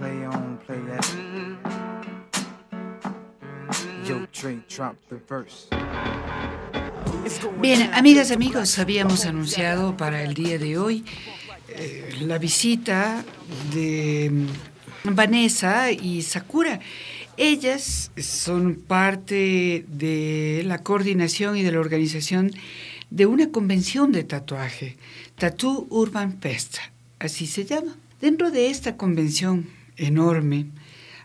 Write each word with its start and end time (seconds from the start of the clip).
play 0.00 0.26
on, 0.26 0.58
play 0.66 0.80
that. 0.88 1.04
Yo. 4.06 4.26
Bien, 7.60 7.90
amigas, 7.92 8.30
amigos, 8.30 8.78
habíamos 8.78 9.26
anunciado 9.26 9.96
para 9.96 10.22
el 10.22 10.32
día 10.32 10.58
de 10.58 10.78
hoy 10.78 11.04
eh, 11.68 12.16
la 12.22 12.38
visita 12.38 13.24
de 13.74 14.30
mm, 15.04 15.14
Vanessa 15.14 15.92
y 15.92 16.22
Sakura. 16.22 16.80
Ellas 17.36 18.10
son 18.16 18.76
parte 18.76 19.84
de 19.86 20.62
la 20.64 20.78
coordinación 20.78 21.58
y 21.58 21.62
de 21.62 21.72
la 21.72 21.80
organización 21.80 22.52
de 23.10 23.26
una 23.26 23.50
convención 23.50 24.12
de 24.12 24.24
tatuaje, 24.24 24.96
Tattoo 25.36 25.86
Urban 25.90 26.40
Fest, 26.40 26.78
así 27.18 27.46
se 27.46 27.64
llama. 27.64 27.96
Dentro 28.20 28.50
de 28.50 28.70
esta 28.70 28.96
convención 28.96 29.79
enorme, 30.00 30.66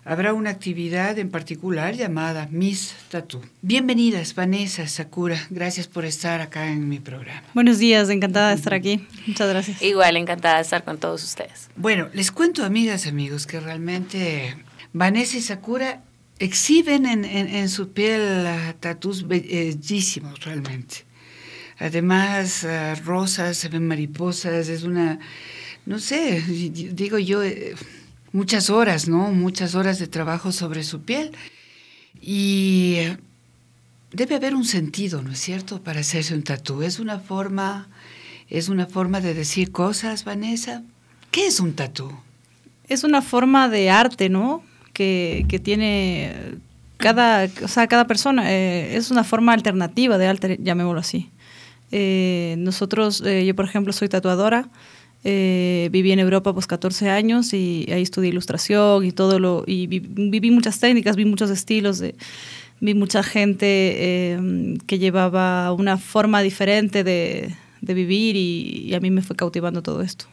habrá 0.04 0.34
una 0.34 0.50
actividad 0.50 1.18
en 1.18 1.29
particular 1.29 1.96
llamada 1.96 2.47
Miss 2.52 2.93
Tattoo. 3.10 3.42
Bienvenidas, 3.61 4.36
Vanessa, 4.36 4.88
Sakura. 4.88 5.47
Gracias 5.50 5.88
por 5.88 6.06
estar 6.06 6.42
acá 6.42 6.68
en 6.68 6.88
mi 6.89 7.00
programa. 7.00 7.43
Buenos 7.54 7.80
días, 7.80 8.10
encantada 8.10 8.50
de 8.50 8.56
estar 8.56 8.74
aquí. 8.74 9.07
Muchas 9.25 9.50
gracias. 9.50 9.82
Igual, 9.82 10.18
encantada 10.18 10.57
de 10.57 10.61
estar 10.61 10.83
con 10.83 10.97
todos 10.97 11.24
ustedes. 11.24 11.69
Bueno, 11.75 12.10
les 12.14 12.32
cuento, 12.32 12.64
amigas, 12.64 13.07
amigos, 13.07 13.47
que 13.47 13.60
realmente 13.60 14.56
Vanessa 14.94 15.38
y 15.38 15.42
Sakura 15.42 16.04
exhiben 16.38 17.05
en, 17.05 17.69
su 17.69 17.89
piel 17.94 18.46
tatuajes 18.80 19.28
bellísimos, 19.28 20.44
realmente. 20.44 21.05
Además, 21.78 22.64
uh, 22.64 23.04
rosas, 23.04 23.57
se 23.57 23.68
ven 23.68 23.88
mariposas, 23.88 24.69
es 24.69 24.83
una, 24.83 25.19
no 25.86 26.00
sé, 26.00 26.42
digo 26.42 27.18
yo, 27.19 27.44
eh, 27.44 27.75
muchas 28.36 28.70
horas, 28.70 29.07
¿no? 29.07 29.32
Muchas 29.32 29.75
horas 29.75 29.98
de 29.98 30.07
trabajo 30.07 30.52
sobre 30.52 30.84
su 30.84 31.02
piel. 31.02 31.32
Y 32.22 32.97
debe 34.11 34.36
haber 34.36 34.55
un 34.55 34.66
sentido, 34.66 35.22
¿no 35.22 35.31
es 35.31 35.39
cierto?, 35.39 35.81
para 35.81 36.02
hacerse 36.02 36.36
un 36.36 36.44
tatú. 36.44 36.83
Es 36.83 37.00
una 37.00 37.19
forma, 37.19 37.88
es 38.50 38.67
una 38.67 38.88
forma 38.88 39.22
de 39.22 39.33
decir 39.33 39.72
cosas, 39.72 40.25
Vanessa. 40.25 40.83
¿Qué 41.31 41.47
es 41.47 41.61
un 41.61 41.73
tatú? 41.73 42.11
Es 42.89 43.05
una 43.05 43.22
forma 43.22 43.69
de 43.69 43.89
arte, 43.89 44.27
¿no? 44.27 44.64
Que, 44.92 45.45
que 45.47 45.59
tiene 45.59 46.33
cada, 46.97 47.47
o 47.64 47.67
sea, 47.70 47.88
cada 47.88 48.05
persona. 48.05 48.52
Eh, 48.52 48.97
es 48.97 49.11
una 49.11 49.23
forma 49.23 49.53
alternativa 49.53 50.17
de 50.17 50.27
arte, 50.27 50.59
llamémoslo 50.61 50.99
así. 50.99 51.30
Eh, 51.92 52.55
nosotros, 52.58 53.22
eh, 53.25 53.45
yo 53.45 53.55
por 53.55 53.66
ejemplo, 53.66 53.94
soy 53.94 54.09
tatuadora. 54.09 54.67
Eh, 55.27 55.89
viví 55.91 56.11
en 56.11 56.19
Europa 56.19 56.53
pues 56.53 56.67
14 56.67 57.09
años 57.09 57.51
y 57.53 57.87
ahí 57.91 58.03
estudié 58.03 58.29
ilustración 58.29 59.03
y 59.03 59.11
todo 59.11 59.39
lo 59.39 59.63
y 59.65 59.87
viví 59.87 60.51
muchas 60.51 60.79
técnicas, 60.79 61.15
vi 61.15 61.25
muchos 61.25 61.49
estilos, 61.49 61.97
de, 61.97 62.13
vi 62.79 62.93
mucha 62.93 63.23
gente 63.23 63.65
eh, 63.65 64.77
que 64.85 64.99
llevaba 64.99 65.71
una 65.71 65.97
forma 65.97 66.43
diferente 66.43 67.03
de, 67.03 67.55
de 67.81 67.93
vivir 67.95 68.35
y, 68.35 68.93
a 68.93 68.99
mí 68.99 69.09
me 69.09 69.23
fue 69.23 69.35
cautivando 69.35 69.81
todo 69.81 70.03
esto. 70.03 70.25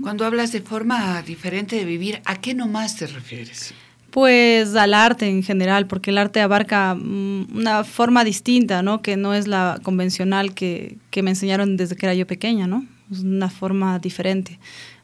Cuando 0.00 0.24
hablas 0.24 0.52
de 0.52 0.60
forma 0.60 1.20
diferente 1.22 1.74
de 1.74 1.84
vivir, 1.84 2.22
¿a 2.24 2.40
qué 2.40 2.54
nomás 2.54 2.94
te 2.96 3.08
refieres? 3.08 3.74
Pues 4.10 4.76
al 4.76 4.94
arte 4.94 5.28
en 5.28 5.42
general, 5.42 5.88
porque 5.88 6.10
el 6.10 6.18
arte 6.18 6.40
abarca 6.40 6.94
mm, 6.94 7.56
una 7.56 7.82
forma 7.82 8.22
distinta, 8.22 8.82
¿no? 8.82 9.02
Que 9.02 9.16
no 9.16 9.34
es 9.34 9.48
la 9.48 9.80
convencional 9.82 10.54
que, 10.54 10.98
que 11.10 11.24
me 11.24 11.30
enseñaron 11.30 11.76
desde 11.76 11.96
que 11.96 12.06
era 12.06 12.14
yo 12.14 12.28
pequeña, 12.28 12.68
¿no? 12.68 12.86
Una 13.20 13.50
forma 13.50 13.98
diferente. 13.98 14.58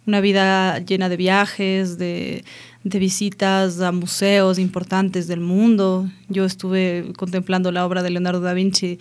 Una 0.07 0.21
vida 0.21 0.79
llena 0.79 1.09
de 1.09 1.17
viajes, 1.17 1.99
de, 1.99 2.45
visitas 2.83 3.81
a 3.81 3.93
museos 3.93 4.59
importantes 4.59 5.27
del 5.27 5.41
mundo. 5.41 6.09
Yo 6.29 6.45
estuve 6.45 7.13
contemplando 7.17 7.71
la 7.71 7.85
obra 7.85 8.03
de 8.03 8.11
Leonardo 8.11 8.41
da 8.41 8.55
Vinci, 8.55 8.99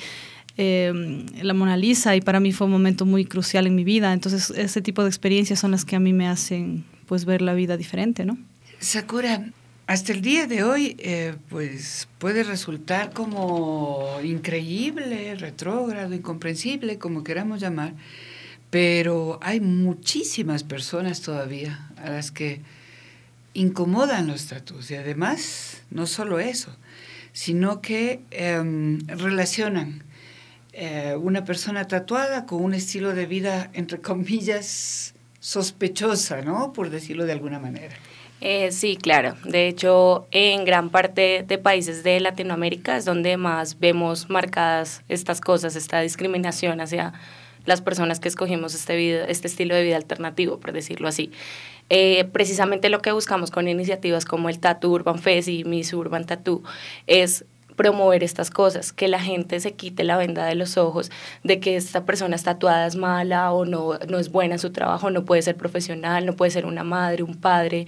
eh, 0.57 1.23
la 1.41 1.53
Mona 1.53 1.77
Lisa, 1.77 2.15
y 2.15 2.21
para 2.21 2.39
mí 2.39 2.51
fue 2.51 2.65
un 2.65 2.73
momento 2.73 3.05
muy 3.05 3.23
crucial 3.23 3.67
en 3.67 3.75
mi 3.75 3.85
vida. 3.85 4.11
Entonces, 4.11 4.49
ese 4.49 4.81
tipo 4.81 5.03
de 5.03 5.09
experiencias 5.09 5.59
son 5.59 5.71
las 5.71 5.85
que 5.85 5.95
a 5.95 5.99
mí 5.99 6.11
me 6.11 6.27
hacen 6.27 6.83
pues 7.05 7.23
ver 7.23 7.41
la 7.41 7.53
vida 7.53 7.77
diferente, 7.77 8.25
¿no? 8.25 8.37
Sakura, 8.79 9.45
hasta 9.87 10.11
el 10.11 10.21
día 10.21 10.47
de 10.47 10.63
hoy, 10.63 10.97
eh, 10.99 11.35
pues 11.47 12.09
puede 12.17 12.43
resultar 12.43 13.13
como 13.13 14.19
increíble, 14.21 15.35
retrógrado, 15.35 16.13
incomprensible, 16.13 16.97
como 16.97 17.23
queramos 17.23 17.61
llamar, 17.61 17.93
pero 18.77 19.39
hay 19.41 19.59
muchísimas 19.59 20.63
personas 20.63 21.23
todavía 21.23 21.89
a 21.97 22.11
las 22.11 22.29
que 22.29 22.61
incomodan 23.55 24.27
los 24.27 24.45
tatuajes 24.45 24.91
y 24.91 24.95
además 24.95 25.81
no 25.89 26.05
solo 26.05 26.37
eso, 26.37 26.69
sino 27.33 27.81
que 27.81 28.19
em, 28.29 28.99
relacionan 29.07 30.03
eh, 30.73 31.15
una 31.19 31.43
persona 31.43 31.87
tatuada 31.87 32.45
con 32.45 32.63
un 32.63 32.75
estilo 32.75 33.15
de 33.15 33.25
vida, 33.25 33.71
entre 33.73 33.99
comillas, 33.99 35.15
sospechosa, 35.39 36.43
¿no? 36.43 36.71
Por 36.71 36.91
decirlo 36.91 37.25
de 37.25 37.31
alguna 37.31 37.57
manera. 37.57 37.95
Eh, 38.41 38.71
sí, 38.71 38.95
claro. 38.95 39.35
De 39.43 39.67
hecho, 39.67 40.27
en 40.29 40.65
gran 40.65 40.91
parte 40.91 41.43
de 41.47 41.57
países 41.57 42.03
de 42.03 42.19
Latinoamérica 42.19 42.95
es 42.95 43.05
donde 43.05 43.37
más 43.37 43.79
vemos 43.79 44.29
marcadas 44.29 45.01
estas 45.09 45.41
cosas, 45.41 45.75
esta 45.75 45.99
discriminación 46.01 46.79
hacia 46.79 47.15
las 47.67 47.81
personas 47.81 48.19
que 48.19 48.27
escogimos 48.27 48.73
este, 48.73 48.95
vida, 48.95 49.25
este 49.25 49.47
estilo 49.47 49.75
de 49.75 49.83
vida 49.83 49.97
alternativo, 49.97 50.59
por 50.59 50.71
decirlo 50.71 51.07
así. 51.07 51.31
Eh, 51.89 52.25
precisamente 52.31 52.89
lo 52.89 53.01
que 53.01 53.11
buscamos 53.11 53.51
con 53.51 53.67
iniciativas 53.67 54.25
como 54.25 54.49
el 54.49 54.59
Tattoo 54.59 54.91
Urban 54.91 55.19
Fest 55.19 55.47
y 55.47 55.63
Miss 55.63 55.93
Urban 55.93 56.25
Tattoo 56.25 56.63
es 57.05 57.45
promover 57.77 58.23
estas 58.23 58.49
cosas, 58.49 58.91
que 58.91 59.07
la 59.07 59.19
gente 59.19 59.59
se 59.59 59.73
quite 59.73 60.03
la 60.03 60.17
venda 60.17 60.45
de 60.45 60.55
los 60.55 60.77
ojos 60.77 61.11
de 61.43 61.59
que 61.59 61.75
esta 61.75 62.05
persona 62.05 62.35
tatuada 62.37 62.87
es 62.87 62.95
mala 62.95 63.51
o 63.51 63.65
no, 63.65 63.99
no 64.09 64.17
es 64.17 64.31
buena 64.31 64.55
en 64.55 64.59
su 64.59 64.71
trabajo, 64.71 65.11
no 65.11 65.23
puede 65.25 65.43
ser 65.43 65.55
profesional, 65.55 66.25
no 66.25 66.33
puede 66.33 66.51
ser 66.51 66.65
una 66.65 66.83
madre, 66.83 67.21
un 67.21 67.35
padre, 67.35 67.85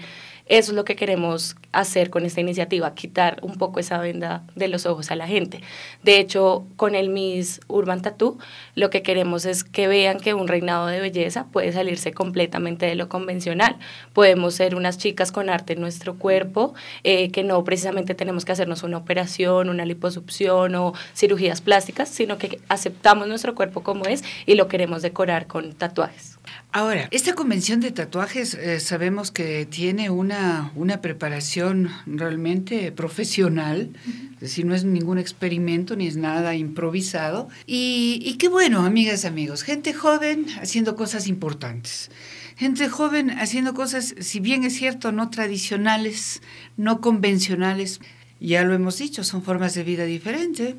eso 0.50 0.72
es 0.72 0.76
lo 0.76 0.84
que 0.84 0.96
queremos 0.96 1.56
hacer 1.72 2.10
con 2.10 2.26
esta 2.26 2.42
iniciativa, 2.42 2.96
quitar 2.96 3.38
un 3.44 3.58
poco 3.58 3.80
esa 3.80 4.00
venda 4.00 4.44
de 4.56 4.68
los 4.68 4.88
ojos 4.88 5.12
a 5.12 5.16
la 5.16 5.28
gente. 5.28 5.62
De 6.02 6.20
hecho, 6.20 6.66
con 6.76 6.96
el 6.96 7.10
Miss 7.10 7.62
Urban 7.68 8.02
Tattoo, 8.02 8.40
lo 8.74 8.90
que 8.90 9.04
queremos 9.04 9.46
es 9.46 9.64
que 9.64 9.88
vean 9.88 10.20
que 10.20 10.34
un 10.34 10.48
reinado 10.48 10.88
de 10.88 11.00
belleza 11.00 11.46
puede 11.52 11.72
salirse 11.72 12.14
completamente 12.14 12.88
de 12.88 12.96
lo 12.96 13.10
convencional. 13.10 13.78
Podemos 14.14 14.56
ser 14.56 14.74
unas 14.74 14.98
chicas 14.98 15.32
con 15.32 15.52
arte 15.52 15.74
en 15.74 15.82
nuestro 15.82 16.18
cuerpo, 16.18 16.74
eh, 17.04 17.30
que 17.30 17.44
no 17.44 17.64
precisamente 17.64 18.16
tenemos 18.16 18.44
que 18.44 18.52
hacernos 18.52 18.82
una 18.82 18.98
operación, 18.98 19.70
una 19.70 19.86
liposucción 19.86 20.74
o 20.74 20.94
cirugías 21.16 21.62
plásticas, 21.62 22.10
sino 22.10 22.40
que 22.40 22.60
aceptamos 22.70 23.28
nuestro 23.28 23.54
cuerpo 23.54 23.84
como 23.84 24.06
es 24.06 24.24
y 24.48 24.56
lo 24.56 24.68
queremos 24.68 25.04
decorar 25.04 25.46
con 25.46 25.74
tatuajes. 25.74 26.39
Ahora, 26.72 27.08
esta 27.10 27.34
convención 27.34 27.80
de 27.80 27.90
tatuajes 27.90 28.54
eh, 28.54 28.80
sabemos 28.80 29.32
que 29.32 29.66
tiene 29.66 30.12
una, 30.12 30.72
una 30.76 31.02
preparación 31.02 31.90
realmente 32.06 32.92
profesional, 32.92 33.90
es 34.36 34.40
decir, 34.40 34.68
no 34.68 34.76
es 34.76 34.84
ningún 34.84 35.18
experimento 35.18 35.96
ni 35.96 36.06
es 36.06 36.16
nada 36.16 36.54
improvisado. 36.54 37.50
Y, 37.66 38.22
y 38.24 38.36
qué 38.36 38.50
bueno, 38.50 38.86
amigas, 38.86 39.26
amigos, 39.26 39.64
gente 39.64 39.94
joven 39.94 40.46
haciendo 40.62 40.96
cosas 40.96 41.26
importantes. 41.28 42.12
Gente 42.56 42.88
joven 42.88 43.32
haciendo 43.32 43.74
cosas, 43.74 44.14
si 44.20 44.40
bien 44.40 44.64
es 44.64 44.76
cierto, 44.76 45.12
no 45.12 45.32
tradicionales, 45.32 46.44
no 46.78 47.02
convencionales, 47.02 48.00
ya 48.40 48.64
lo 48.64 48.76
hemos 48.76 49.00
dicho, 49.00 49.24
son 49.24 49.42
formas 49.42 49.74
de 49.74 49.84
vida 49.84 50.06
diferentes. 50.06 50.76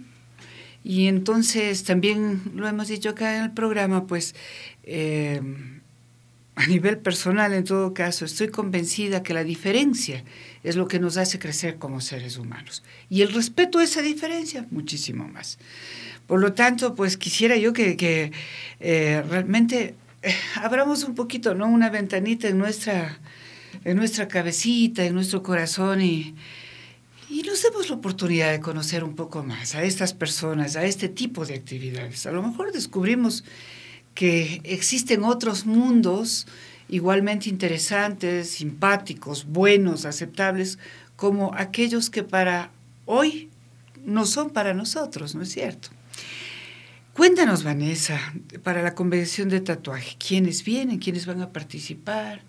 Y 0.84 1.08
entonces 1.08 1.82
también 1.82 2.42
lo 2.54 2.68
hemos 2.68 2.86
dicho 2.86 3.10
acá 3.10 3.36
en 3.36 3.42
el 3.42 3.50
programa, 3.50 4.06
pues 4.06 4.34
eh, 4.84 5.42
a 6.56 6.66
nivel 6.66 6.98
personal, 6.98 7.52
en 7.54 7.64
todo 7.64 7.94
caso, 7.94 8.24
estoy 8.24 8.48
convencida 8.48 9.22
que 9.22 9.34
la 9.34 9.44
diferencia 9.44 10.24
es 10.62 10.76
lo 10.76 10.88
que 10.88 10.98
nos 10.98 11.16
hace 11.16 11.38
crecer 11.38 11.76
como 11.78 12.00
seres 12.00 12.36
humanos. 12.36 12.82
Y 13.08 13.22
el 13.22 13.32
respeto 13.32 13.78
a 13.78 13.84
esa 13.84 14.02
diferencia, 14.02 14.66
muchísimo 14.70 15.28
más. 15.28 15.58
Por 16.26 16.40
lo 16.40 16.52
tanto, 16.52 16.94
pues 16.94 17.16
quisiera 17.16 17.56
yo 17.56 17.72
que, 17.72 18.32
eh, 18.80 19.22
realmente 19.28 19.94
eh, 20.22 20.34
abramos 20.56 21.04
un 21.04 21.14
poquito, 21.14 21.54
¿no? 21.54 21.66
Una 21.66 21.88
ventanita 21.88 22.48
en 22.48 22.58
nuestra, 22.58 23.18
en 23.84 23.96
nuestra 23.96 24.28
cabecita, 24.28 25.04
en 25.04 25.14
nuestro 25.14 25.42
corazón 25.42 26.02
y, 26.02 26.34
y 27.30 27.42
nos 27.42 27.62
demos 27.62 27.88
la 27.88 27.96
oportunidad 27.96 28.50
de 28.50 28.60
conocer 28.60 29.02
un 29.02 29.14
poco 29.14 29.42
más 29.42 29.74
a 29.74 29.82
estas 29.82 30.12
personas, 30.12 30.76
a 30.76 30.84
este 30.84 31.08
tipo 31.08 31.46
de 31.46 31.54
actividades. 31.54 32.26
A 32.26 32.32
lo 32.32 32.42
mejor 32.42 32.72
descubrimos 32.72 33.44
que 34.20 34.60
existen 34.64 35.24
otros 35.24 35.64
mundos 35.64 36.46
igualmente 36.90 37.48
interesantes, 37.48 38.50
simpáticos, 38.50 39.46
buenos, 39.46 40.04
aceptables, 40.04 40.78
como 41.16 41.54
aquellos 41.54 42.10
que 42.10 42.22
para 42.22 42.70
hoy 43.06 43.48
no 44.04 44.26
son 44.26 44.50
para 44.50 44.74
nosotros, 44.74 45.34
¿no 45.34 45.40
es 45.40 45.48
cierto? 45.52 45.88
Cuéntanos, 47.14 47.64
Vanessa, 47.64 48.20
para 48.62 48.82
la 48.82 48.94
convención 48.94 49.48
de 49.48 49.62
tatuaje, 49.62 50.16
¿quiénes 50.18 50.64
vienen? 50.64 50.98
¿Quiénes 50.98 51.24
van 51.24 51.40
a 51.40 51.48
participar? 51.48 52.42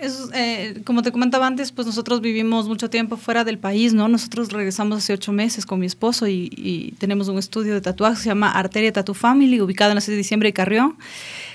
Es, 0.00 0.30
eh, 0.32 0.80
como 0.84 1.02
te 1.02 1.12
comentaba 1.12 1.46
antes, 1.46 1.72
pues 1.72 1.86
nosotros 1.86 2.22
vivimos 2.22 2.66
mucho 2.66 2.88
tiempo 2.88 3.18
fuera 3.18 3.44
del 3.44 3.58
país, 3.58 3.92
¿no? 3.92 4.08
Nosotros 4.08 4.50
regresamos 4.50 4.98
hace 4.98 5.12
ocho 5.12 5.30
meses 5.30 5.66
con 5.66 5.78
mi 5.78 5.84
esposo 5.86 6.26
y, 6.26 6.94
tenemos 6.98 7.28
un 7.28 7.38
estudio 7.38 7.74
de 7.74 7.80
tatuajes 7.80 8.18
que 8.18 8.22
se 8.24 8.28
llama 8.30 8.50
Arteria 8.50 8.92
Tattoo 8.92 9.14
Family, 9.14 9.60
ubicado 9.60 9.90
en 9.90 9.96
la 9.96 10.00
6 10.00 10.12
de 10.12 10.16
diciembre 10.16 10.48
de 10.48 10.52
Carrión, 10.54 10.96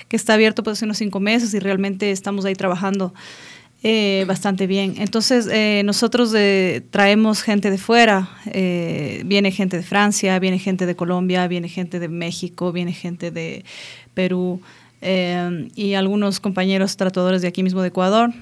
que 0.08 0.16
está 0.16 0.34
abierto 0.34 0.62
pues 0.62 0.78
hace 0.78 0.84
unos 0.84 0.98
cinco 0.98 1.18
meses 1.18 1.54
y 1.54 1.58
realmente 1.58 2.10
estamos 2.12 2.44
ahí 2.44 2.54
trabajando 2.54 3.12
eh, 3.82 4.24
bastante 4.28 4.66
bien. 4.66 4.94
Entonces, 4.98 5.48
eh, 5.50 5.82
nosotros 5.84 6.32
traemos 6.90 7.42
gente 7.42 7.70
de 7.70 7.78
fuera, 7.78 8.28
viene 8.44 9.50
gente 9.50 9.76
de 9.76 9.82
Francia, 9.82 10.38
viene 10.38 10.58
gente 10.58 10.86
de 10.86 10.94
Colombia, 10.94 11.48
viene 11.48 11.68
gente 11.68 11.98
de 11.98 12.08
México, 12.08 12.70
viene 12.72 12.92
gente 12.92 13.30
de 13.30 13.64
Perú, 14.14 14.60
eh, 15.08 15.68
y 15.76 15.94
algunos 15.94 16.40
compañeros 16.40 16.96
tratadores 16.96 17.40
de 17.40 17.48
aquí 17.48 17.62
mismo 17.62 17.80
de 17.80 17.88
Ecuador. 17.88 18.32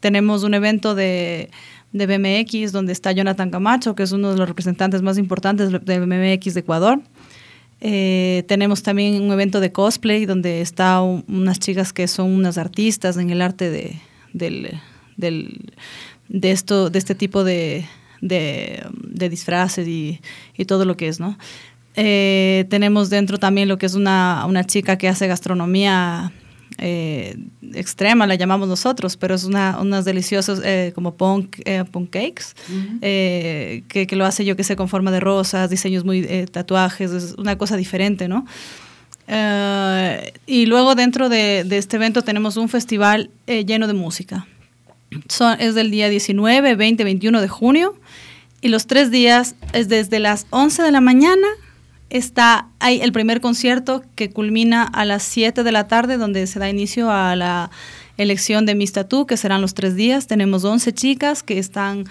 Tenemos 0.00 0.42
un 0.42 0.54
evento 0.54 0.96
de, 0.96 1.50
de 1.92 2.06
BMX 2.06 2.72
donde 2.72 2.92
está 2.92 3.12
Jonathan 3.12 3.50
Camacho, 3.50 3.94
que 3.94 4.02
es 4.02 4.10
uno 4.10 4.32
de 4.32 4.36
los 4.36 4.48
representantes 4.48 5.02
más 5.02 5.18
importantes 5.18 5.70
de 5.70 6.00
BMX 6.00 6.54
de 6.54 6.60
Ecuador. 6.60 7.00
Eh, 7.80 8.42
tenemos 8.48 8.82
también 8.82 9.22
un 9.22 9.30
evento 9.30 9.60
de 9.60 9.70
cosplay 9.70 10.26
donde 10.26 10.60
está 10.62 11.00
unas 11.00 11.60
chicas 11.60 11.92
que 11.92 12.08
son 12.08 12.32
unas 12.32 12.58
artistas 12.58 13.16
en 13.16 13.30
el 13.30 13.40
arte 13.40 13.70
de, 13.70 13.96
del, 14.32 14.80
del, 15.16 15.72
de, 16.28 16.50
esto, 16.50 16.90
de 16.90 16.98
este 16.98 17.14
tipo 17.14 17.44
de, 17.44 17.86
de, 18.20 18.84
de 18.92 19.28
disfraces 19.28 19.86
y, 19.86 20.20
y, 20.56 20.64
todo 20.64 20.84
lo 20.84 20.96
que 20.96 21.08
es, 21.08 21.20
¿no? 21.20 21.38
Eh, 21.96 22.66
tenemos 22.70 23.10
dentro 23.10 23.38
también 23.38 23.68
lo 23.68 23.78
que 23.78 23.86
es 23.86 23.94
una, 23.94 24.44
una 24.46 24.64
chica 24.64 24.96
que 24.96 25.08
hace 25.08 25.26
gastronomía 25.26 26.32
eh, 26.78 27.36
extrema, 27.74 28.26
la 28.26 28.36
llamamos 28.36 28.68
nosotros, 28.68 29.16
pero 29.16 29.34
es 29.34 29.44
una, 29.44 29.78
unas 29.80 30.04
deliciosas 30.04 30.60
eh, 30.64 30.92
como 30.94 31.14
punk, 31.14 31.58
punk 31.90 32.10
cakes, 32.10 32.44
que, 33.00 34.06
que, 34.06 34.16
lo 34.16 34.24
hace 34.24 34.44
yo 34.44 34.56
que 34.56 34.64
sé 34.64 34.76
con 34.76 34.88
forma 34.88 35.10
de 35.10 35.20
rosas, 35.20 35.68
diseños 35.68 36.04
muy 36.04 36.46
tatuajes, 36.50 37.10
es 37.10 37.34
una 37.36 37.58
cosa 37.58 37.76
diferente, 37.76 38.28
¿no? 38.28 38.46
y 40.46 40.66
luego 40.66 40.96
dentro 40.96 41.28
de, 41.28 41.62
de, 41.62 41.78
este 41.78 41.96
evento 41.96 42.22
tenemos 42.22 42.56
un 42.56 42.68
festival 42.68 43.30
lleno 43.46 43.86
de 43.86 43.92
música. 43.92 44.48
Son, 45.28 45.60
es 45.60 45.76
del 45.76 45.92
día 45.92 46.08
19, 46.08 46.74
20, 46.74 47.04
21 47.04 47.40
de 47.40 47.46
junio 47.46 47.96
y 48.60 48.68
los 48.68 48.88
tres 48.88 49.12
días 49.12 49.54
es 49.72 49.88
desde 49.88 50.18
las 50.18 50.46
11 50.50 50.82
de 50.82 50.90
la 50.90 51.00
mañana 51.00 51.46
está 52.10 52.68
el 52.80 53.12
primer 53.12 53.40
concierto 53.40 54.02
que 54.16 54.30
culmina 54.30 54.82
a 54.82 55.04
las 55.04 55.22
7 55.22 55.62
de 55.62 55.72
la 55.72 55.88
tarde, 55.88 56.16
donde 56.16 56.46
se 56.46 56.58
da 56.58 56.68
inicio 56.68 57.10
a 57.10 57.36
la 57.36 57.70
elección 58.16 58.66
de 58.66 58.74
Miss 58.74 58.92
Tattoo, 58.92 59.26
que 59.26 59.36
serán 59.36 59.62
los 59.62 59.74
tres 59.74 59.96
días. 59.96 60.26
Tenemos 60.26 60.64
11 60.64 60.92
chicas 60.92 61.42
que 61.42 61.58
están 61.58 62.04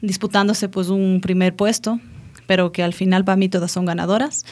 disputándose 0.00 0.68
pues 0.68 0.88
un 0.88 1.20
primer 1.20 1.56
puesto, 1.56 1.98
pero 2.46 2.70
que 2.70 2.82
al 2.82 2.92
final 2.92 3.24
para 3.24 3.36
mí 3.36 3.48
todas 3.48 3.72
son 3.72 3.86
ganadoras. 3.86 4.44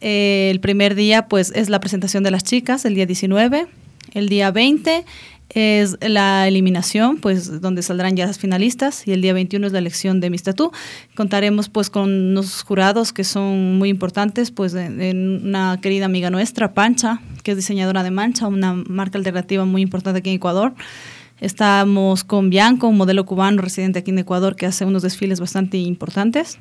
Eh, 0.00 0.48
el 0.50 0.60
primer 0.60 0.94
día 0.94 1.28
pues 1.28 1.52
es 1.54 1.68
la 1.68 1.80
presentación 1.80 2.22
de 2.22 2.30
las 2.30 2.44
chicas, 2.44 2.84
el 2.84 2.94
día 2.94 3.06
19. 3.06 3.66
El 4.14 4.28
día 4.28 4.50
20 4.50 5.04
es 5.54 5.98
la 6.00 6.48
eliminación, 6.48 7.18
pues 7.18 7.60
donde 7.60 7.82
saldrán 7.82 8.16
ya 8.16 8.26
las 8.26 8.38
finalistas 8.38 9.06
y 9.06 9.12
el 9.12 9.20
día 9.20 9.34
21 9.34 9.66
es 9.66 9.72
la 9.72 9.80
elección 9.80 10.20
de 10.20 10.30
Miss 10.30 10.44
Tattoo. 10.44 10.72
Contaremos 11.14 11.68
pues 11.68 11.90
con 11.90 12.10
unos 12.10 12.62
jurados 12.62 13.12
que 13.12 13.22
son 13.22 13.76
muy 13.76 13.90
importantes, 13.90 14.50
pues 14.50 14.72
en, 14.74 15.44
una 15.44 15.78
querida 15.82 16.06
amiga 16.06 16.30
nuestra, 16.30 16.72
Pancha, 16.72 17.20
que 17.42 17.50
es 17.50 17.56
diseñadora 17.56 18.02
de 18.02 18.10
Mancha, 18.10 18.46
una 18.46 18.72
marca 18.72 19.18
alternativa 19.18 19.66
muy 19.66 19.82
importante 19.82 20.20
aquí 20.20 20.30
en 20.30 20.36
Ecuador. 20.36 20.72
Estamos 21.38 22.24
con 22.24 22.48
Bianco, 22.48 22.88
un 22.88 22.96
modelo 22.96 23.26
cubano 23.26 23.60
residente 23.60 23.98
aquí 23.98 24.10
en 24.10 24.20
Ecuador 24.20 24.56
que 24.56 24.64
hace 24.64 24.86
unos 24.86 25.02
desfiles 25.02 25.38
bastante 25.38 25.76
importantes. 25.76 26.58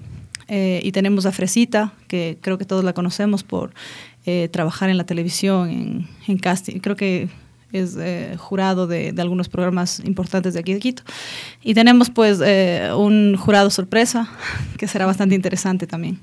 Eh, 0.49 0.81
y 0.83 0.91
tenemos 0.91 1.25
a 1.25 1.31
Fresita, 1.31 1.93
que 2.09 2.37
creo 2.41 2.57
que 2.57 2.65
todos 2.65 2.83
la 2.83 2.91
conocemos 2.91 3.43
por 3.43 3.73
eh, 4.25 4.49
trabajar 4.51 4.89
en 4.89 4.97
la 4.97 5.05
televisión, 5.05 5.69
en, 5.69 6.07
en 6.27 6.37
casting. 6.37 6.79
Creo 6.79 6.97
que 6.97 7.29
es 7.71 7.95
eh, 7.97 8.35
jurado 8.37 8.87
de, 8.87 9.11
de, 9.11 9.21
algunos 9.21 9.49
programas 9.49 10.01
importantes 10.05 10.53
de 10.53 10.59
aquí 10.59 10.73
de 10.73 10.79
Quito. 10.79 11.03
Y 11.63 11.73
tenemos 11.73 12.09
pues 12.09 12.39
eh, 12.43 12.89
un 12.95 13.35
jurado 13.37 13.69
sorpresa 13.69 14.29
que 14.77 14.87
será 14.87 15.05
bastante 15.05 15.35
interesante 15.35 15.87
también. 15.87 16.19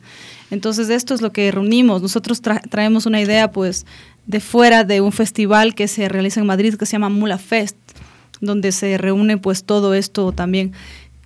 Entonces 0.51 0.89
esto 0.91 1.15
es 1.15 1.23
lo 1.23 1.33
que 1.33 1.51
reunimos. 1.51 2.03
Nosotros 2.03 2.41
traemos 2.41 3.07
una 3.07 3.21
idea 3.21 3.51
pues 3.51 3.87
de 4.27 4.41
fuera 4.41 4.85
de 4.85 5.01
un 5.01 5.13
festival 5.13 5.75
que 5.75 5.89
se 5.89 6.09
realiza 6.09 6.41
en 6.41 6.47
Madrid 6.47 6.75
que 6.75 6.87
se 6.87 6.93
llama 6.93 7.09
Mula 7.09 7.39
Fest, 7.39 7.77
donde 8.41 8.73
se 8.73 8.99
reúne 8.99 9.39
pues 9.39 9.65
todo 9.65 9.95
esto 9.95 10.33
también. 10.33 10.73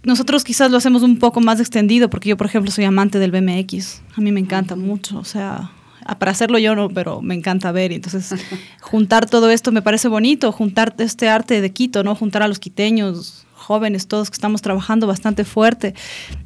Nosotros 0.04 0.42
quizás 0.42 0.70
lo 0.70 0.76
hacemos 0.76 1.02
un 1.02 1.18
poco 1.18 1.40
más 1.40 1.60
extendido 1.60 2.10
porque 2.10 2.28
yo 2.28 2.36
por 2.36 2.46
ejemplo 2.46 2.72
soy 2.72 2.84
amante 2.84 3.18
del 3.18 3.30
BMX. 3.30 4.02
A 4.16 4.20
mí 4.20 4.32
me 4.32 4.40
encanta 4.40 4.74
mucho, 4.74 5.18
o 5.18 5.24
sea, 5.24 5.70
para 6.18 6.32
hacerlo 6.32 6.58
yo 6.58 6.74
no, 6.74 6.88
pero 6.88 7.20
me 7.22 7.34
encanta 7.34 7.72
ver. 7.72 7.92
Y 7.92 7.96
entonces, 7.96 8.34
juntar 8.80 9.28
todo 9.28 9.50
esto 9.50 9.72
me 9.72 9.82
parece 9.82 10.08
bonito, 10.08 10.52
juntar 10.52 10.94
este 10.98 11.28
arte 11.28 11.60
de 11.60 11.72
Quito, 11.72 12.02
¿no? 12.04 12.14
Juntar 12.14 12.42
a 12.42 12.48
los 12.48 12.58
quiteños 12.58 13.46
jóvenes, 13.54 14.08
todos 14.08 14.28
que 14.30 14.34
estamos 14.34 14.60
trabajando 14.60 15.06
bastante 15.06 15.44
fuerte. 15.44 15.94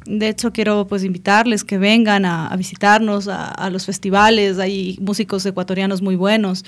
De 0.05 0.29
hecho, 0.29 0.53
quiero 0.53 0.87
pues 0.87 1.03
invitarles 1.03 1.63
que 1.63 1.77
vengan 1.77 2.25
a, 2.25 2.55
visitarnos 2.55 3.27
a, 3.27 3.69
los 3.69 3.85
festivales. 3.85 4.59
Hay 4.59 4.97
músicos 5.01 5.45
ecuatorianos 5.45 6.01
muy 6.01 6.15
buenos. 6.15 6.63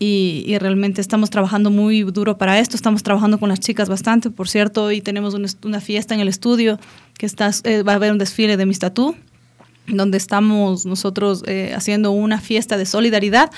Y, 0.00 0.56
realmente 0.58 1.00
estamos 1.00 1.30
trabajando 1.30 1.70
muy 1.70 2.02
duro 2.02 2.36
para 2.36 2.58
esto. 2.58 2.76
Estamos 2.76 3.02
trabajando 3.02 3.38
con 3.38 3.48
las 3.48 3.60
chicas 3.60 3.88
bastante. 3.88 4.30
Por 4.30 4.48
cierto, 4.48 4.84
hoy 4.84 5.00
tenemos 5.00 5.34
una, 5.34 5.80
fiesta 5.80 6.14
en 6.14 6.20
el 6.20 6.28
estudio 6.28 6.80
que 7.16 7.26
está, 7.26 7.50
eh, 7.62 7.82
va 7.82 7.92
a 7.92 7.96
haber 7.96 8.10
un 8.10 8.18
desfile 8.18 8.56
de 8.56 8.66
mis 8.66 8.80
tatú 8.80 9.14
donde 9.86 10.18
estamos 10.18 10.86
nosotros 10.86 11.42
eh, 11.46 11.72
haciendo 11.76 12.10
una 12.10 12.40
fiesta 12.40 12.76
de 12.76 12.86
solidaridad 12.86 13.50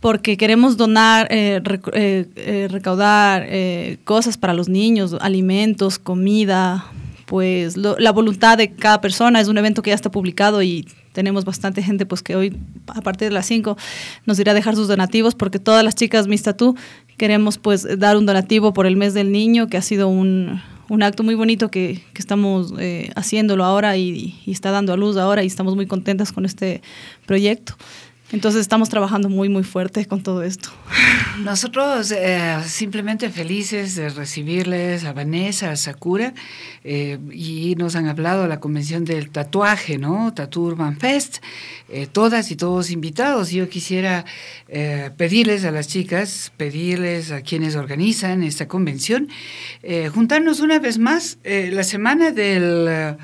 porque 0.00 0.38
queremos 0.38 0.78
donar, 0.78 1.28
eh, 1.30 1.60
eh, 1.92 2.68
recaudar 2.70 3.46
cosas 4.04 4.38
para 4.38 4.54
los 4.54 4.70
niños, 4.70 5.14
alimentos, 5.20 5.98
comida, 5.98 6.86
pues 7.26 7.76
la 7.76 8.10
voluntad 8.10 8.56
de 8.56 8.72
cada 8.72 9.02
persona. 9.02 9.40
Es 9.40 9.48
un 9.48 9.58
evento 9.58 9.82
que 9.82 9.90
ya 9.90 9.94
está 9.94 10.10
publicado 10.10 10.62
y 10.62 10.88
tenemos 11.12 11.44
bastante 11.44 11.82
gente 11.82 12.06
pues 12.06 12.22
que 12.22 12.34
hoy 12.34 12.56
a 12.86 13.02
partir 13.02 13.28
de 13.28 13.34
las 13.34 13.44
5 13.46 13.76
nos 14.24 14.38
irá 14.38 14.52
a 14.52 14.54
dejar 14.54 14.74
sus 14.74 14.88
donativos 14.88 15.34
porque 15.34 15.58
todas 15.58 15.84
las 15.84 15.94
chicas 15.94 16.28
Miss 16.28 16.44
Tattoo 16.44 16.76
queremos 17.18 17.58
pues 17.58 17.86
dar 17.98 18.16
un 18.16 18.24
donativo 18.24 18.72
por 18.72 18.86
el 18.86 18.96
mes 18.96 19.12
del 19.12 19.32
niño 19.32 19.66
que 19.66 19.76
ha 19.76 19.82
sido 19.82 20.08
un, 20.08 20.62
un 20.90 21.04
acto 21.04 21.22
muy 21.22 21.36
bonito 21.36 21.70
que, 21.70 22.02
que 22.12 22.20
estamos 22.20 22.74
eh, 22.78 23.10
haciéndolo 23.14 23.64
ahora 23.64 23.96
y, 23.96 24.34
y, 24.44 24.50
está 24.50 24.72
dando 24.72 24.92
a 24.92 24.96
luz 24.96 25.16
ahora 25.16 25.44
y 25.44 25.46
estamos 25.46 25.76
muy 25.76 25.86
contentas 25.86 26.32
con 26.32 26.44
este 26.44 26.82
proyecto. 27.26 27.76
Entonces 28.32 28.60
estamos 28.60 28.88
trabajando 28.88 29.28
muy, 29.28 29.48
muy 29.48 29.64
fuerte 29.64 30.06
con 30.06 30.22
todo 30.22 30.42
esto. 30.42 30.70
Nosotros 31.44 32.12
eh, 32.12 32.58
simplemente 32.64 33.28
felices 33.30 33.96
de 33.96 34.08
recibirles 34.08 35.04
a 35.04 35.12
Vanessa, 35.12 35.72
a 35.72 35.76
Sakura, 35.76 36.34
eh, 36.84 37.18
y 37.32 37.74
nos 37.76 37.96
han 37.96 38.06
hablado 38.06 38.46
la 38.46 38.60
convención 38.60 39.04
del 39.04 39.30
tatuaje, 39.30 39.98
¿no? 39.98 40.32
Tattoo 40.32 40.62
Urban 40.62 40.98
Fest, 40.98 41.38
eh, 41.88 42.06
todas 42.06 42.50
y 42.52 42.56
todos 42.56 42.90
invitados. 42.90 43.50
Yo 43.50 43.68
quisiera 43.68 44.24
pedirles 45.16 45.64
a 45.64 45.72
las 45.72 45.88
chicas, 45.88 46.52
pedirles 46.56 47.32
a 47.32 47.42
quienes 47.42 47.74
organizan 47.74 48.44
esta 48.44 48.68
convención, 48.68 49.28
juntarnos 50.14 50.60
una 50.60 50.78
vez 50.78 50.98
más 50.98 51.38
la 51.42 51.82
semana 51.82 52.30
del 52.30 53.16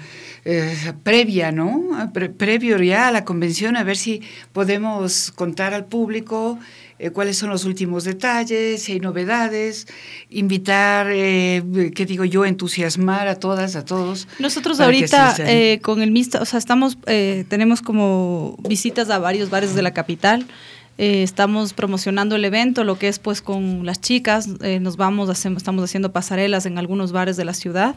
eh, 0.49 0.93
previa, 1.03 1.51
¿no? 1.51 2.13
previo 2.39 2.79
ya 2.79 3.09
a 3.09 3.11
la 3.11 3.25
convención, 3.25 3.77
a 3.77 3.83
ver 3.83 3.97
si 3.97 4.23
podemos 4.53 5.33
contar 5.33 5.75
al 5.75 5.87
público 5.87 6.59
eh, 6.99 7.11
cuáles 7.11 7.37
son 7.37 7.51
los 7.51 7.65
últimos 7.65 8.05
detalles, 8.05 8.85
si 8.85 8.93
hay 8.93 9.01
novedades, 9.01 9.87
invitar, 10.31 11.09
eh, 11.11 11.91
¿qué 11.95 12.07
digo 12.07 12.25
yo?, 12.25 12.47
entusiasmar 12.47 13.27
a 13.27 13.35
todas, 13.35 13.75
a 13.77 13.85
todos. 13.85 14.29
Nosotros 14.39 14.79
ahorita 14.79 15.35
eh, 15.41 15.81
con 15.83 16.01
el 16.01 16.13
MISTA, 16.13 16.41
o 16.41 16.45
sea, 16.45 16.59
estamos, 16.59 16.97
tenemos 17.05 17.83
como 17.83 18.57
visitas 18.69 19.11
a 19.11 19.19
varios 19.19 19.51
bares 19.51 19.75
de 19.75 19.83
la 19.83 19.93
capital. 19.93 20.47
estamos 20.97 21.75
promocionando 21.75 22.37
el 22.37 22.45
evento, 22.45 22.85
lo 22.85 22.99
que 22.99 23.09
es 23.09 23.19
pues 23.19 23.43
con 23.43 23.85
las 23.85 24.01
chicas, 24.01 24.49
nos 24.81 24.97
vamos, 24.97 25.29
hacemos, 25.29 25.59
estamos 25.59 25.85
haciendo 25.85 26.13
pasarelas 26.13 26.65
en 26.65 26.79
algunos 26.79 27.11
bares 27.11 27.37
de 27.37 27.45
la 27.45 27.53
ciudad 27.53 27.97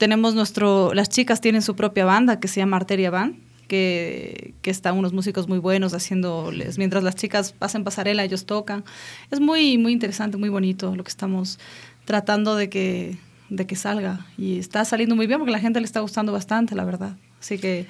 tenemos 0.00 0.34
nuestro, 0.34 0.94
las 0.94 1.10
chicas 1.10 1.42
tienen 1.42 1.60
su 1.60 1.76
propia 1.76 2.06
banda 2.06 2.40
que 2.40 2.48
se 2.48 2.58
llama 2.58 2.78
Arteria 2.78 3.10
Band, 3.10 3.36
que, 3.68 4.54
que 4.62 4.70
están 4.70 4.96
unos 4.96 5.12
músicos 5.12 5.46
muy 5.46 5.58
buenos 5.58 5.92
haciéndoles, 5.92 6.78
mientras 6.78 7.04
las 7.04 7.16
chicas 7.16 7.52
pasan 7.52 7.84
pasarela, 7.84 8.24
ellos 8.24 8.46
tocan. 8.46 8.82
Es 9.30 9.40
muy, 9.40 9.76
muy 9.76 9.92
interesante, 9.92 10.38
muy 10.38 10.48
bonito 10.48 10.96
lo 10.96 11.04
que 11.04 11.10
estamos 11.10 11.58
tratando 12.06 12.56
de 12.56 12.70
que, 12.70 13.18
de 13.50 13.66
que 13.66 13.76
salga. 13.76 14.26
Y 14.38 14.58
está 14.58 14.86
saliendo 14.86 15.16
muy 15.16 15.26
bien 15.26 15.38
porque 15.38 15.52
la 15.52 15.60
gente 15.60 15.80
le 15.80 15.84
está 15.84 16.00
gustando 16.00 16.32
bastante, 16.32 16.74
la 16.74 16.84
verdad. 16.84 17.18
Así 17.38 17.58
que... 17.58 17.86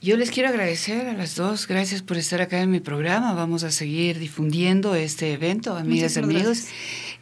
Yo 0.00 0.16
les 0.16 0.30
quiero 0.30 0.48
agradecer 0.48 1.08
a 1.08 1.14
las 1.14 1.34
dos, 1.36 1.66
gracias 1.66 2.02
por 2.02 2.16
estar 2.16 2.40
acá 2.40 2.60
en 2.60 2.70
mi 2.70 2.80
programa. 2.80 3.34
Vamos 3.34 3.64
a 3.64 3.72
seguir 3.72 4.20
difundiendo 4.20 4.94
este 4.94 5.32
evento, 5.32 5.76
amigas 5.76 6.16
y 6.16 6.20
amigos. 6.20 6.66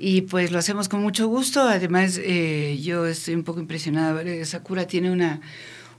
Y 0.02 0.22
pues 0.22 0.50
lo 0.50 0.58
hacemos 0.58 0.88
con 0.88 1.02
mucho 1.02 1.28
gusto. 1.28 1.60
Además, 1.60 2.18
eh, 2.22 2.78
yo 2.82 3.04
estoy 3.04 3.34
un 3.34 3.44
poco 3.44 3.60
impresionada. 3.60 4.22
Sakura 4.46 4.86
tiene 4.86 5.10
una, 5.10 5.42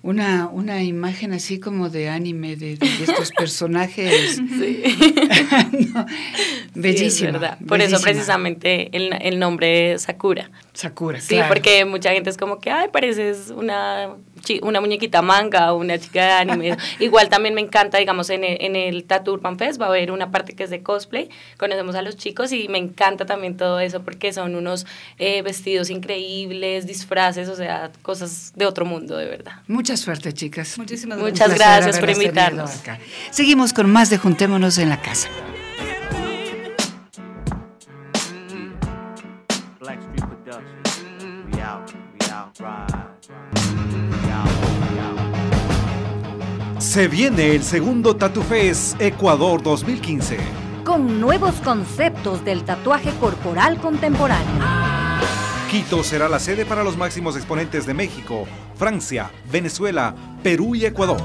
una, 0.01 0.47
una 0.47 0.81
imagen 0.81 1.33
así 1.33 1.59
como 1.59 1.89
de 1.91 2.09
anime 2.09 2.55
de, 2.55 2.79
estos 2.99 3.31
personajes. 3.37 4.37
Sí. 4.37 4.83
bellísima. 6.73 7.31
verdad. 7.33 7.59
Por 7.67 7.79
eso 7.79 8.01
precisamente 8.01 8.89
el, 8.97 9.13
el 9.21 9.37
nombre 9.37 9.99
Sakura. 9.99 10.49
Sakura, 10.73 11.21
Sí, 11.21 11.37
porque 11.47 11.85
mucha 11.85 12.11
gente 12.11 12.31
es 12.31 12.37
como 12.37 12.59
que, 12.59 12.71
ay, 12.71 12.89
pareces 12.91 13.51
una 13.55 14.15
una 14.61 14.81
muñequita 14.81 15.21
manga 15.21 15.73
o 15.73 15.77
una 15.77 15.97
chica 15.97 16.23
de 16.23 16.31
anime. 16.31 16.77
Igual 16.99 17.29
también 17.29 17.53
me 17.53 17.61
encanta, 17.61 17.97
digamos, 17.97 18.29
en 18.29 18.43
el, 18.43 18.57
en 18.61 18.75
el 18.75 19.03
Tattoo 19.03 19.33
Urban 19.33 19.57
Fest 19.57 19.79
va 19.81 19.85
a 19.85 19.89
haber 19.89 20.11
una 20.11 20.31
parte 20.31 20.53
que 20.53 20.63
es 20.63 20.69
de 20.69 20.81
cosplay. 20.81 21.29
Conocemos 21.57 21.95
a 21.95 22.01
los 22.01 22.17
chicos 22.17 22.51
y 22.51 22.67
me 22.67 22.77
encanta 22.77 23.25
también 23.25 23.57
todo 23.57 23.79
eso 23.79 24.03
porque 24.03 24.33
son 24.33 24.55
unos 24.55 24.85
eh, 25.17 25.41
vestidos 25.41 25.89
increíbles, 25.89 26.87
disfraces, 26.87 27.49
o 27.49 27.55
sea, 27.55 27.91
cosas 28.01 28.53
de 28.55 28.65
otro 28.65 28.85
mundo, 28.85 29.17
de 29.17 29.25
verdad. 29.25 29.53
Mucha 29.67 29.97
suerte, 29.97 30.33
chicas. 30.33 30.77
Muchísimas 30.77 31.19
Muchas 31.19 31.53
gracias 31.53 31.99
por 31.99 32.09
invitarnos. 32.09 32.71
Seguimos 33.31 33.73
con 33.73 33.89
más 33.89 34.09
de 34.09 34.17
Juntémonos 34.17 34.77
en 34.77 34.89
la 34.89 35.01
Casa. 35.01 35.29
Se 47.01 47.07
viene 47.07 47.55
el 47.55 47.63
segundo 47.63 48.15
Tattoo 48.15 48.43
Fest 48.43 49.01
Ecuador 49.01 49.63
2015. 49.63 50.37
Con 50.85 51.19
nuevos 51.19 51.55
conceptos 51.55 52.45
del 52.45 52.63
tatuaje 52.63 53.09
corporal 53.19 53.79
contemporáneo. 53.79 54.63
Quito 55.71 56.03
será 56.03 56.29
la 56.29 56.37
sede 56.37 56.63
para 56.63 56.83
los 56.83 56.97
máximos 56.97 57.35
exponentes 57.35 57.87
de 57.87 57.95
México, 57.95 58.45
Francia, 58.75 59.31
Venezuela, 59.51 60.13
Perú 60.43 60.75
y 60.75 60.85
Ecuador. 60.85 61.19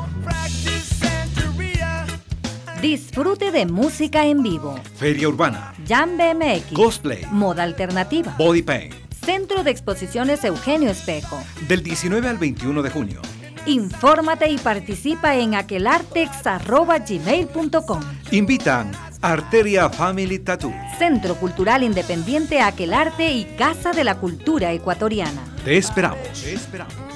Disfrute 2.81 3.51
de 3.51 3.67
música 3.67 4.25
en 4.25 4.43
vivo. 4.43 4.81
Feria 4.97 5.29
Urbana. 5.29 5.75
Jam 5.87 6.17
BMX. 6.17 6.73
Cosplay. 6.73 7.27
Moda 7.31 7.65
alternativa. 7.65 8.35
Body 8.39 8.63
Paint. 8.63 8.95
Centro 9.27 9.63
de 9.63 9.73
Exposiciones 9.73 10.43
Eugenio 10.43 10.91
Espejo. 10.91 11.39
Del 11.69 11.83
19 11.83 12.29
al 12.31 12.39
21 12.39 12.81
de 12.81 12.89
junio. 12.89 13.21
Infórmate 13.67 14.49
y 14.49 14.57
participa 14.59 15.37
en 15.37 15.55
aquelartex.gmail.com. 15.55 18.01
Invitan 18.31 18.93
Arteria 19.23 19.89
Family 19.91 20.39
Tattoo. 20.39 20.73
Centro 20.99 21.35
Cultural 21.37 21.83
Independiente 21.83 22.61
Aquelarte 22.61 23.33
y 23.33 23.45
Casa 23.57 23.93
de 23.93 24.05
la 24.05 24.17
Cultura 24.17 24.73
Ecuatoriana. 24.73 25.43
Te 25.65 25.77
esperamos. 25.77 26.43
Te 26.43 26.55
esperamos. 26.55 27.16